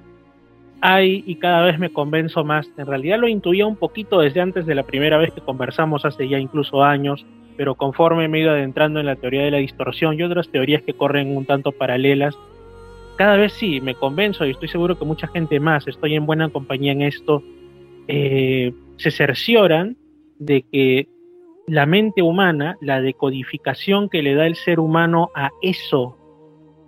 [0.80, 4.68] hay, y cada vez me convenzo más, en realidad lo intuía un poquito desde antes
[4.68, 7.26] de la primera vez que conversamos, hace ya incluso años,
[7.58, 10.84] pero conforme me he ido adentrando en la teoría de la distorsión y otras teorías
[10.84, 12.38] que corren un tanto paralelas,
[13.16, 16.50] cada vez sí, me convenzo y estoy seguro que mucha gente más, estoy en buena
[16.50, 17.44] compañía en esto,
[18.08, 19.98] eh, se cercioran
[20.40, 21.08] de que
[21.68, 26.18] la mente humana, la decodificación que le da el ser humano a eso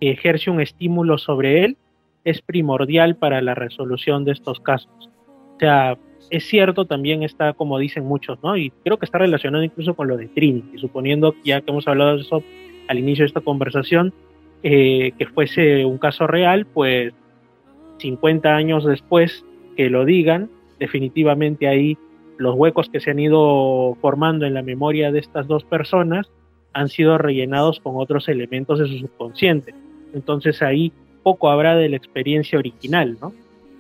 [0.01, 1.77] que ejerce un estímulo sobre él,
[2.25, 5.09] es primordial para la resolución de estos casos.
[5.55, 5.97] O sea,
[6.29, 8.57] es cierto, también está, como dicen muchos, ¿no?
[8.57, 12.15] Y creo que está relacionado incluso con lo de Trinity, suponiendo ya que hemos hablado
[12.15, 12.43] de eso
[12.87, 14.13] al inicio de esta conversación,
[14.67, 17.13] eh, que fuese un caso real, pues
[17.99, 19.45] 50 años después
[19.77, 20.49] que lo digan,
[20.79, 21.99] definitivamente ahí
[22.39, 26.31] los huecos que se han ido formando en la memoria de estas dos personas
[26.73, 29.75] han sido rellenados con otros elementos de su subconsciente.
[30.15, 33.33] Entonces ahí poco habrá de la experiencia original, ¿no?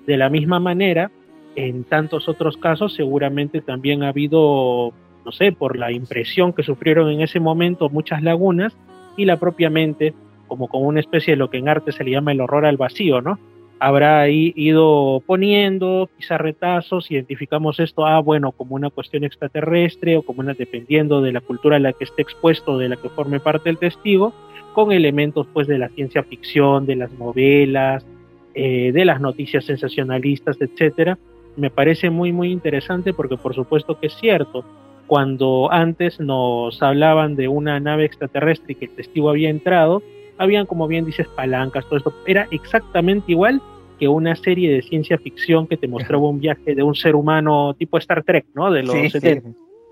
[0.05, 1.09] De la misma manera,
[1.55, 4.93] en tantos otros casos seguramente también ha habido,
[5.25, 8.77] no sé, por la impresión que sufrieron en ese momento muchas lagunas
[9.17, 10.13] y la propia mente,
[10.47, 12.77] como con una especie de lo que en arte se le llama el horror al
[12.77, 13.39] vacío, ¿no?
[13.79, 20.21] Habrá ahí ido poniendo quizá retazos, identificamos esto, ah, bueno, como una cuestión extraterrestre o
[20.21, 23.41] como una, dependiendo de la cultura a la que esté expuesto, de la que forme
[23.41, 24.33] parte el testigo,
[24.73, 28.05] con elementos pues de la ciencia ficción, de las novelas,
[28.53, 31.17] eh, de las noticias sensacionalistas, etcétera,
[31.57, 34.63] me parece muy, muy interesante porque por supuesto que es cierto.
[35.07, 40.01] Cuando antes nos hablaban de una nave extraterrestre y que el testigo había entrado,
[40.37, 42.13] habían, como bien dices, palancas, todo esto.
[42.25, 43.61] Era exactamente igual
[43.99, 47.73] que una serie de ciencia ficción que te mostraba un viaje de un ser humano
[47.77, 48.71] tipo Star Trek, ¿no?
[48.71, 48.95] De los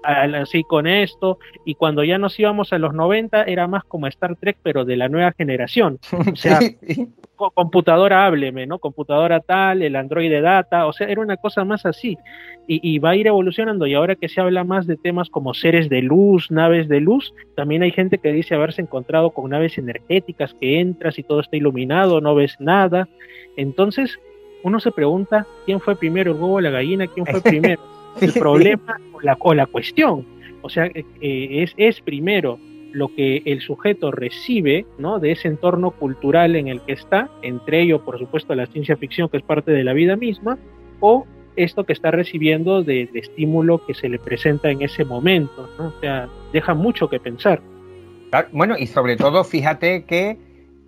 [0.03, 4.36] así con esto, y cuando ya nos íbamos a los 90 era más como Star
[4.36, 5.99] Trek, pero de la nueva generación.
[6.32, 6.60] O sea,
[7.36, 8.80] computadora hábleme, ¿no?
[8.80, 12.17] Computadora tal, el Android de data, o sea, era una cosa más así.
[12.65, 15.89] Y, va a ir evolucionando, y ahora que se habla más de temas como seres
[15.89, 20.56] de luz, naves de luz, también hay gente que dice haberse encontrado con naves energéticas
[20.62, 23.10] que entras y todo está iluminado, no ves nada.
[23.58, 24.17] Entonces,
[24.63, 27.06] uno se pregunta, ¿quién fue primero, el huevo o la gallina?
[27.08, 27.82] ¿Quién fue primero?
[28.22, 30.26] el problema o la, o la cuestión.
[30.62, 32.60] O sea, eh, es, es primero
[32.93, 35.19] lo que el sujeto recibe ¿no?
[35.19, 39.29] de ese entorno cultural en el que está, entre ello, por supuesto, la ciencia ficción,
[39.29, 40.58] que es parte de la vida misma,
[40.99, 41.25] o
[41.56, 45.69] esto que está recibiendo de, estímulo que se le presenta en ese momento.
[45.77, 45.88] ¿no?
[45.88, 47.62] O sea, deja mucho que pensar.
[48.51, 50.38] Bueno, y sobre todo, fíjate que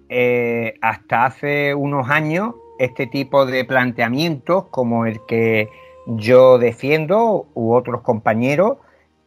[0.09, 5.69] eh, hasta hace unos años, este tipo de planteamientos, como el que
[6.07, 8.77] yo defiendo u otros compañeros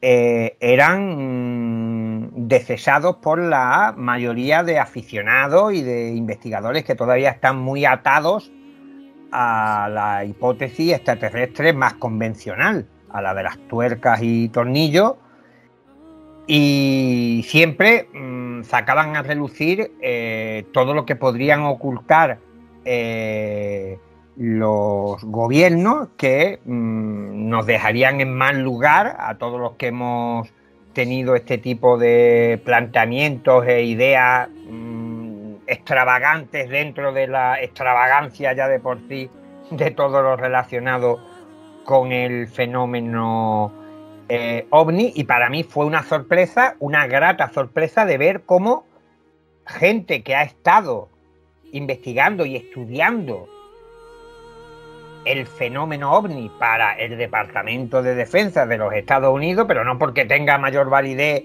[0.01, 7.59] eh, eran mm, decesados por la mayoría de aficionados y de investigadores que todavía están
[7.59, 8.53] muy atados
[9.33, 15.15] a la hipótesis extraterrestre más convencional, a la de las tuercas y tornillos,
[16.47, 22.39] y siempre mm, sacaban a relucir eh, todo lo que podrían ocultar
[22.85, 23.99] eh,
[24.39, 30.49] los gobiernos que mm, nos dejarían en mal lugar a todos los que hemos
[30.93, 38.79] tenido este tipo de planteamientos e ideas mm, extravagantes dentro de la extravagancia ya de
[38.79, 39.29] por sí
[39.73, 41.19] de todo lo relacionado
[41.85, 43.73] con el fenómeno
[44.29, 45.13] eh, ovni.
[45.17, 48.87] Y para mí fue una sorpresa, una grata sorpresa de ver cómo
[49.67, 51.09] gente que ha estado
[51.73, 53.49] investigando y estudiando
[55.25, 60.25] el fenómeno ovni para el Departamento de Defensa de los Estados Unidos, pero no porque
[60.25, 61.43] tenga mayor validez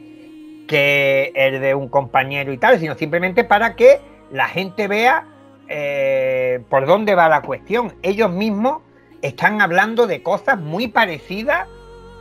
[0.67, 3.99] que el de un compañero y tal, sino simplemente para que
[4.31, 5.27] la gente vea
[5.67, 7.93] eh, por dónde va la cuestión.
[8.01, 8.81] Ellos mismos
[9.21, 11.67] están hablando de cosas muy parecidas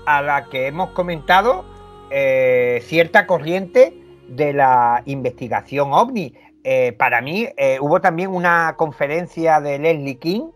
[0.06, 1.64] a las que hemos comentado
[2.10, 3.94] eh, cierta corriente
[4.28, 6.34] de la investigación ovni.
[6.64, 7.48] Eh, para mí
[7.80, 10.50] hubo también una conferencia de Leslie King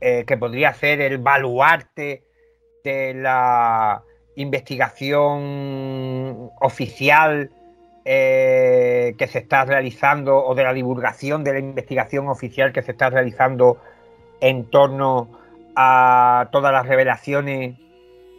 [0.00, 2.24] eh, que podría ser el baluarte
[2.84, 4.02] de la
[4.36, 7.50] investigación oficial
[8.04, 12.92] eh, que se está realizando o de la divulgación de la investigación oficial que se
[12.92, 13.76] está realizando
[14.40, 15.28] en torno
[15.76, 17.76] a todas las revelaciones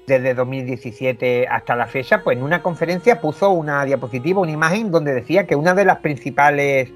[0.08, 5.14] desde 2017 hasta la fecha, pues en una conferencia puso una diapositiva, una imagen donde
[5.14, 6.92] decía que una de las principales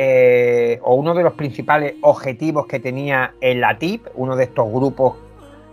[0.00, 5.16] eh, o uno de los principales objetivos que tenía el ATIP, uno de estos grupos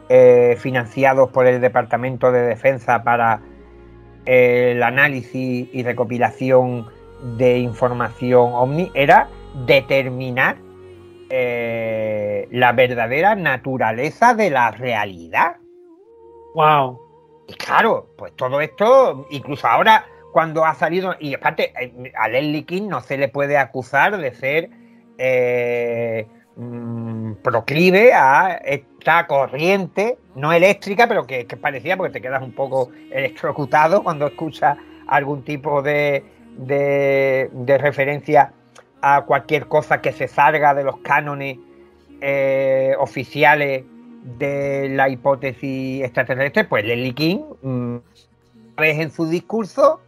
[0.09, 3.41] eh, financiados por el Departamento de Defensa para
[4.25, 6.87] eh, el análisis y recopilación
[7.37, 9.29] de información OVNI, era
[9.67, 10.57] determinar
[11.29, 15.57] la verdadera naturaleza de la realidad.
[16.55, 16.99] ¡Wow!
[17.47, 22.65] Y claro, pues todo esto, incluso ahora cuando ha salido, y aparte, eh, a Leslie
[22.65, 24.69] King no se le puede acusar de ser
[25.17, 32.51] eh, mm, proclive a esta corriente, no eléctrica, pero que, parecía, porque te quedas un
[32.51, 36.25] poco electrocutado cuando escuchas algún tipo de,
[36.57, 38.51] de, referencia
[39.01, 41.59] a cualquier cosa que se salga de los cánones
[42.19, 43.85] eh, oficiales
[44.37, 47.95] de la hipótesis extraterrestre, pues Leslie King, mm,
[48.75, 50.01] vez en su discurso,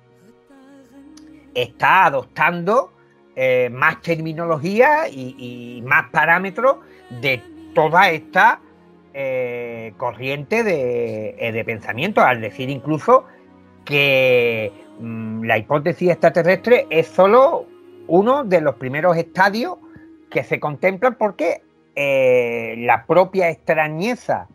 [1.57, 2.93] está adoptando
[3.35, 6.77] eh, más terminología y, más parámetros
[7.21, 7.41] de
[7.73, 8.61] toda esta
[9.13, 13.25] eh, eh, corriente de, de, pensamiento, al decir incluso
[13.85, 17.65] que mm, la hipótesis extraterrestre es solo
[18.07, 19.77] uno de los primeros estadios
[20.29, 21.61] que se contemplan porque
[21.95, 24.47] la propia extrañeza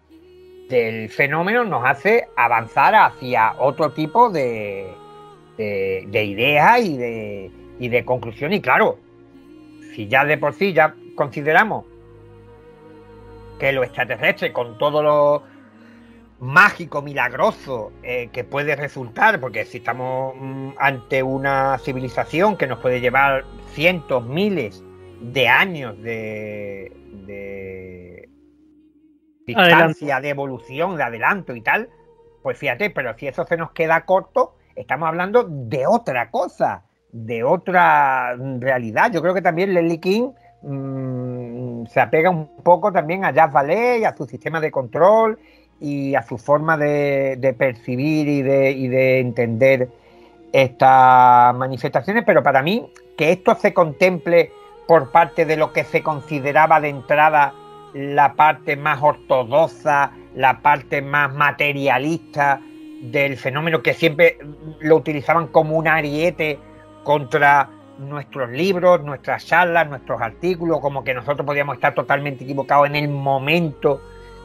[0.68, 4.86] del fenómeno nos hace avanzar hacia otro tipo de,
[5.56, 8.52] de, ideas y de, y de conclusión.
[8.52, 8.98] Y claro,
[9.94, 11.84] si ya de por sí ya consideramos
[13.58, 15.42] que lo extraterrestre, con todo lo
[16.40, 22.80] mágico, milagroso eh, que puede resultar, porque si estamos mm, ante una civilización que nos
[22.80, 24.82] puede llevar cientos, miles
[25.20, 26.92] de años de,
[27.26, 28.28] de
[29.46, 31.88] distancia, de evolución, de adelanto y tal,
[32.42, 37.44] pues fíjate, pero si eso se nos queda corto, estamos hablando de otra cosa, de
[37.44, 39.10] otra realidad.
[39.12, 40.30] Yo creo que también Leslie King
[40.62, 45.38] mm, se apega un poco también a Jazz Ballet y a su sistema de control
[45.80, 49.88] y a su forma de, percibir y de, y de entender
[50.52, 54.52] estas manifestaciones, pero para mí que esto se contemple
[54.86, 57.54] por parte de lo que se consideraba de entrada
[57.94, 62.60] la parte más ortodoxa, la parte más materialista
[63.02, 64.38] del fenómeno que siempre
[64.80, 66.58] lo utilizaban como un ariete
[67.02, 72.96] contra nuestros libros, nuestras charlas, nuestros artículos, como que nosotros podíamos estar totalmente equivocados en
[72.96, 74.00] el momento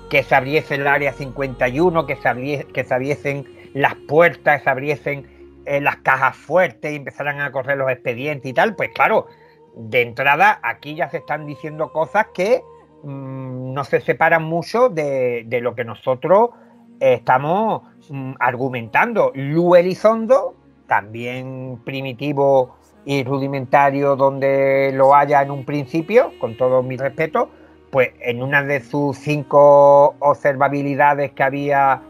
[0.09, 5.27] que se abriese el área 51, que se, que se abriesen las puertas, se abriesen
[5.65, 9.27] eh, las cajas fuertes y empezaran a correr los expedientes y tal, pues claro,
[9.75, 12.63] de entrada aquí ya se están diciendo cosas que
[13.03, 16.49] mm, no se separan mucho de, de lo que nosotros
[16.99, 19.31] estamos mm, argumentando.
[19.35, 20.55] Lu Elizondo,
[20.87, 22.75] también primitivo
[23.05, 27.49] y rudimentario donde lo haya en un principio, con todo mi respeto,
[27.89, 32.01] pues en una de sus cinco observabilidades que había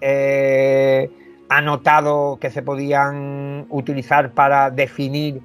[0.00, 1.10] eh,
[1.48, 5.40] anotado que se podían utilizar para definir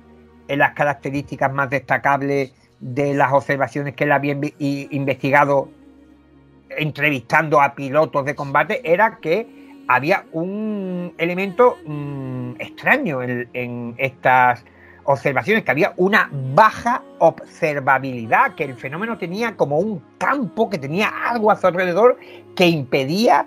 [0.47, 5.69] las características más destacables de las observaciones que él había investigado
[6.69, 14.63] entrevistando a pilotos de combate era que había un elemento mm, extraño en, estas
[15.03, 21.09] observaciones, que había una baja observabilidad, que el fenómeno tenía como un campo, que tenía
[21.29, 22.17] algo a su alrededor
[22.55, 23.45] que impedía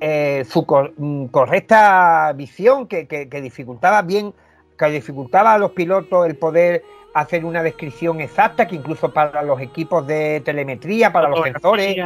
[0.00, 4.34] eh, su mm, correcta visión, que, dificultaba bien,
[4.76, 6.82] que dificultaba a los pilotos el poder
[7.14, 11.96] hacer una descripción exacta, que incluso para los equipos de telemetría, para los sensores,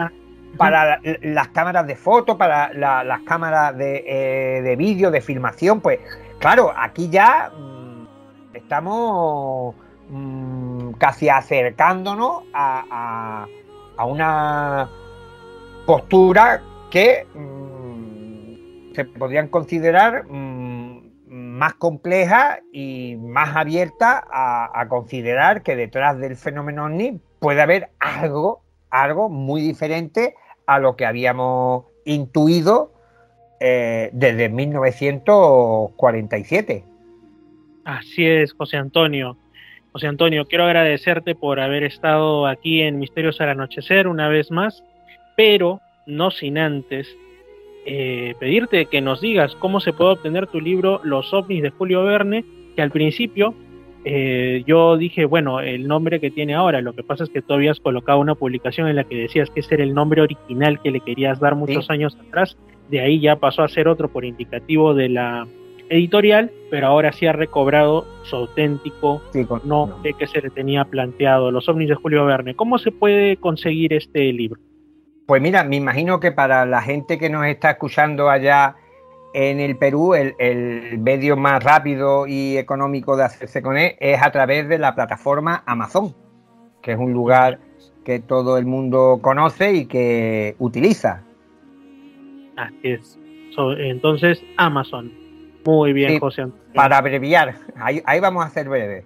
[0.57, 6.01] para las cámaras de foto, para las cámaras de, eh, de vídeo, de filmación, pues
[6.39, 8.07] claro, aquí ya mm,
[8.55, 9.75] estamos
[10.09, 13.47] mm, casi acercándonos a,
[14.03, 14.89] una
[15.87, 25.77] postura que mm, se podrían considerar más compleja y más abierta a, a, considerar que
[25.77, 30.35] detrás del fenómeno OVNI puede haber algo algo muy diferente
[30.67, 32.93] a lo que habíamos intuido
[33.61, 36.85] eh, desde 1947.
[37.85, 39.37] Así es, José Antonio.
[39.93, 44.85] José Antonio, quiero agradecerte por haber estado aquí en Misterios al Anochecer una vez más,
[45.37, 47.09] pero no sin antes
[47.87, 52.05] eh, pedirte que nos digas cómo se puede obtener tu libro Los ovnis de Julio
[52.05, 52.45] Verne,
[52.77, 53.55] que al principio
[54.05, 57.55] eh, yo dije, bueno, el nombre que tiene ahora, lo que pasa es que tú
[57.55, 60.91] habías colocado una publicación en la que decías que ese era el nombre original que
[60.91, 62.57] le querías dar muchos años atrás,
[62.89, 65.47] de ahí ya pasó a ser otro por indicativo de la
[65.91, 69.21] editorial, pero ahora sí ha recobrado su auténtico
[69.65, 72.55] nombre que se le tenía planteado, Los ovnis de Julio Verne.
[72.55, 74.61] ¿Cómo se puede conseguir este libro?
[75.27, 78.77] Pues mira, me imagino que para la gente que nos está escuchando allá
[79.33, 84.31] en el Perú el, medio más rápido y económico de hacerse con él es a
[84.31, 86.15] través de la plataforma Amazon,
[86.83, 87.59] que es un lugar
[88.05, 91.23] que todo el mundo conoce y que utiliza.
[92.57, 93.19] Así es.
[93.79, 95.13] entonces, Amazon.
[95.65, 99.05] Muy bien, José Para abreviar, ahí, ahí vamos a hacer breve.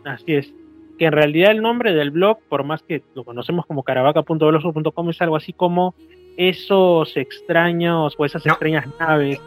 [0.04, 0.52] Así es.
[0.98, 5.22] Que en realidad el nombre del blog, por más que lo conocemos como caravaca.blogspot.com, es
[5.22, 5.94] algo así como
[6.36, 9.40] esos extraños o esas extrañas naves.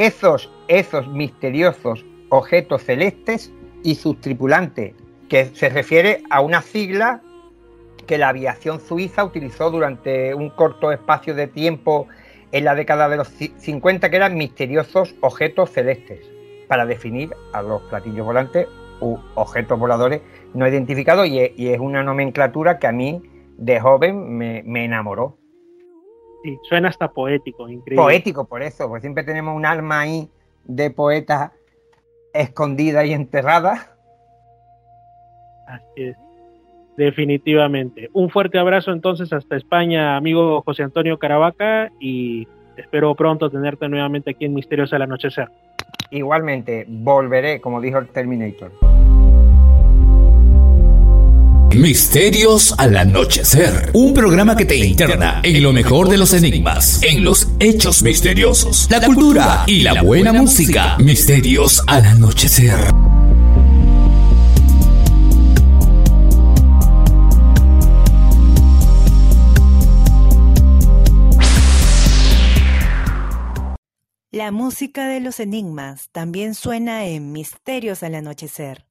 [0.00, 4.94] Esos, esos misteriosos objetos celestes y sus tripulantes,
[5.28, 7.22] que se refiere a una sigla
[8.06, 12.06] que la aviación suiza utilizó durante un corto espacio de tiempo
[12.52, 16.20] en la década de los 50, que eran misteriosos objetos celestes,
[16.68, 18.66] para definir a los platillos volantes
[19.00, 20.22] u objetos voladores
[20.54, 23.22] no identificados, y es, una nomenclatura que a mí
[23.58, 25.38] de joven me, enamoró.
[26.46, 28.00] Sí, suena hasta poético, increíble.
[28.00, 30.30] Poético, por eso, porque siempre tenemos un alma ahí
[30.64, 31.52] de poeta
[32.32, 33.96] escondida y enterrada.
[35.66, 36.16] Así es.
[36.96, 38.10] Definitivamente.
[38.12, 44.30] Un fuerte abrazo entonces hasta España, amigo José Antonio Caravaca, y espero pronto tenerte nuevamente
[44.30, 45.48] aquí en Misterios al Anochecer.
[46.12, 48.70] Igualmente, volveré, como dijo el Terminator.
[51.76, 57.22] Misterios al Anochecer, un programa que te interna en lo mejor de los enigmas, en
[57.22, 60.96] los hechos misteriosos, la cultura y la buena música.
[60.98, 62.80] Misterios al Anochecer.
[74.30, 78.85] La música de los enigmas también suena en Misterios al Anochecer.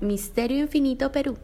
[0.00, 1.36] Misterio Infinito Perú.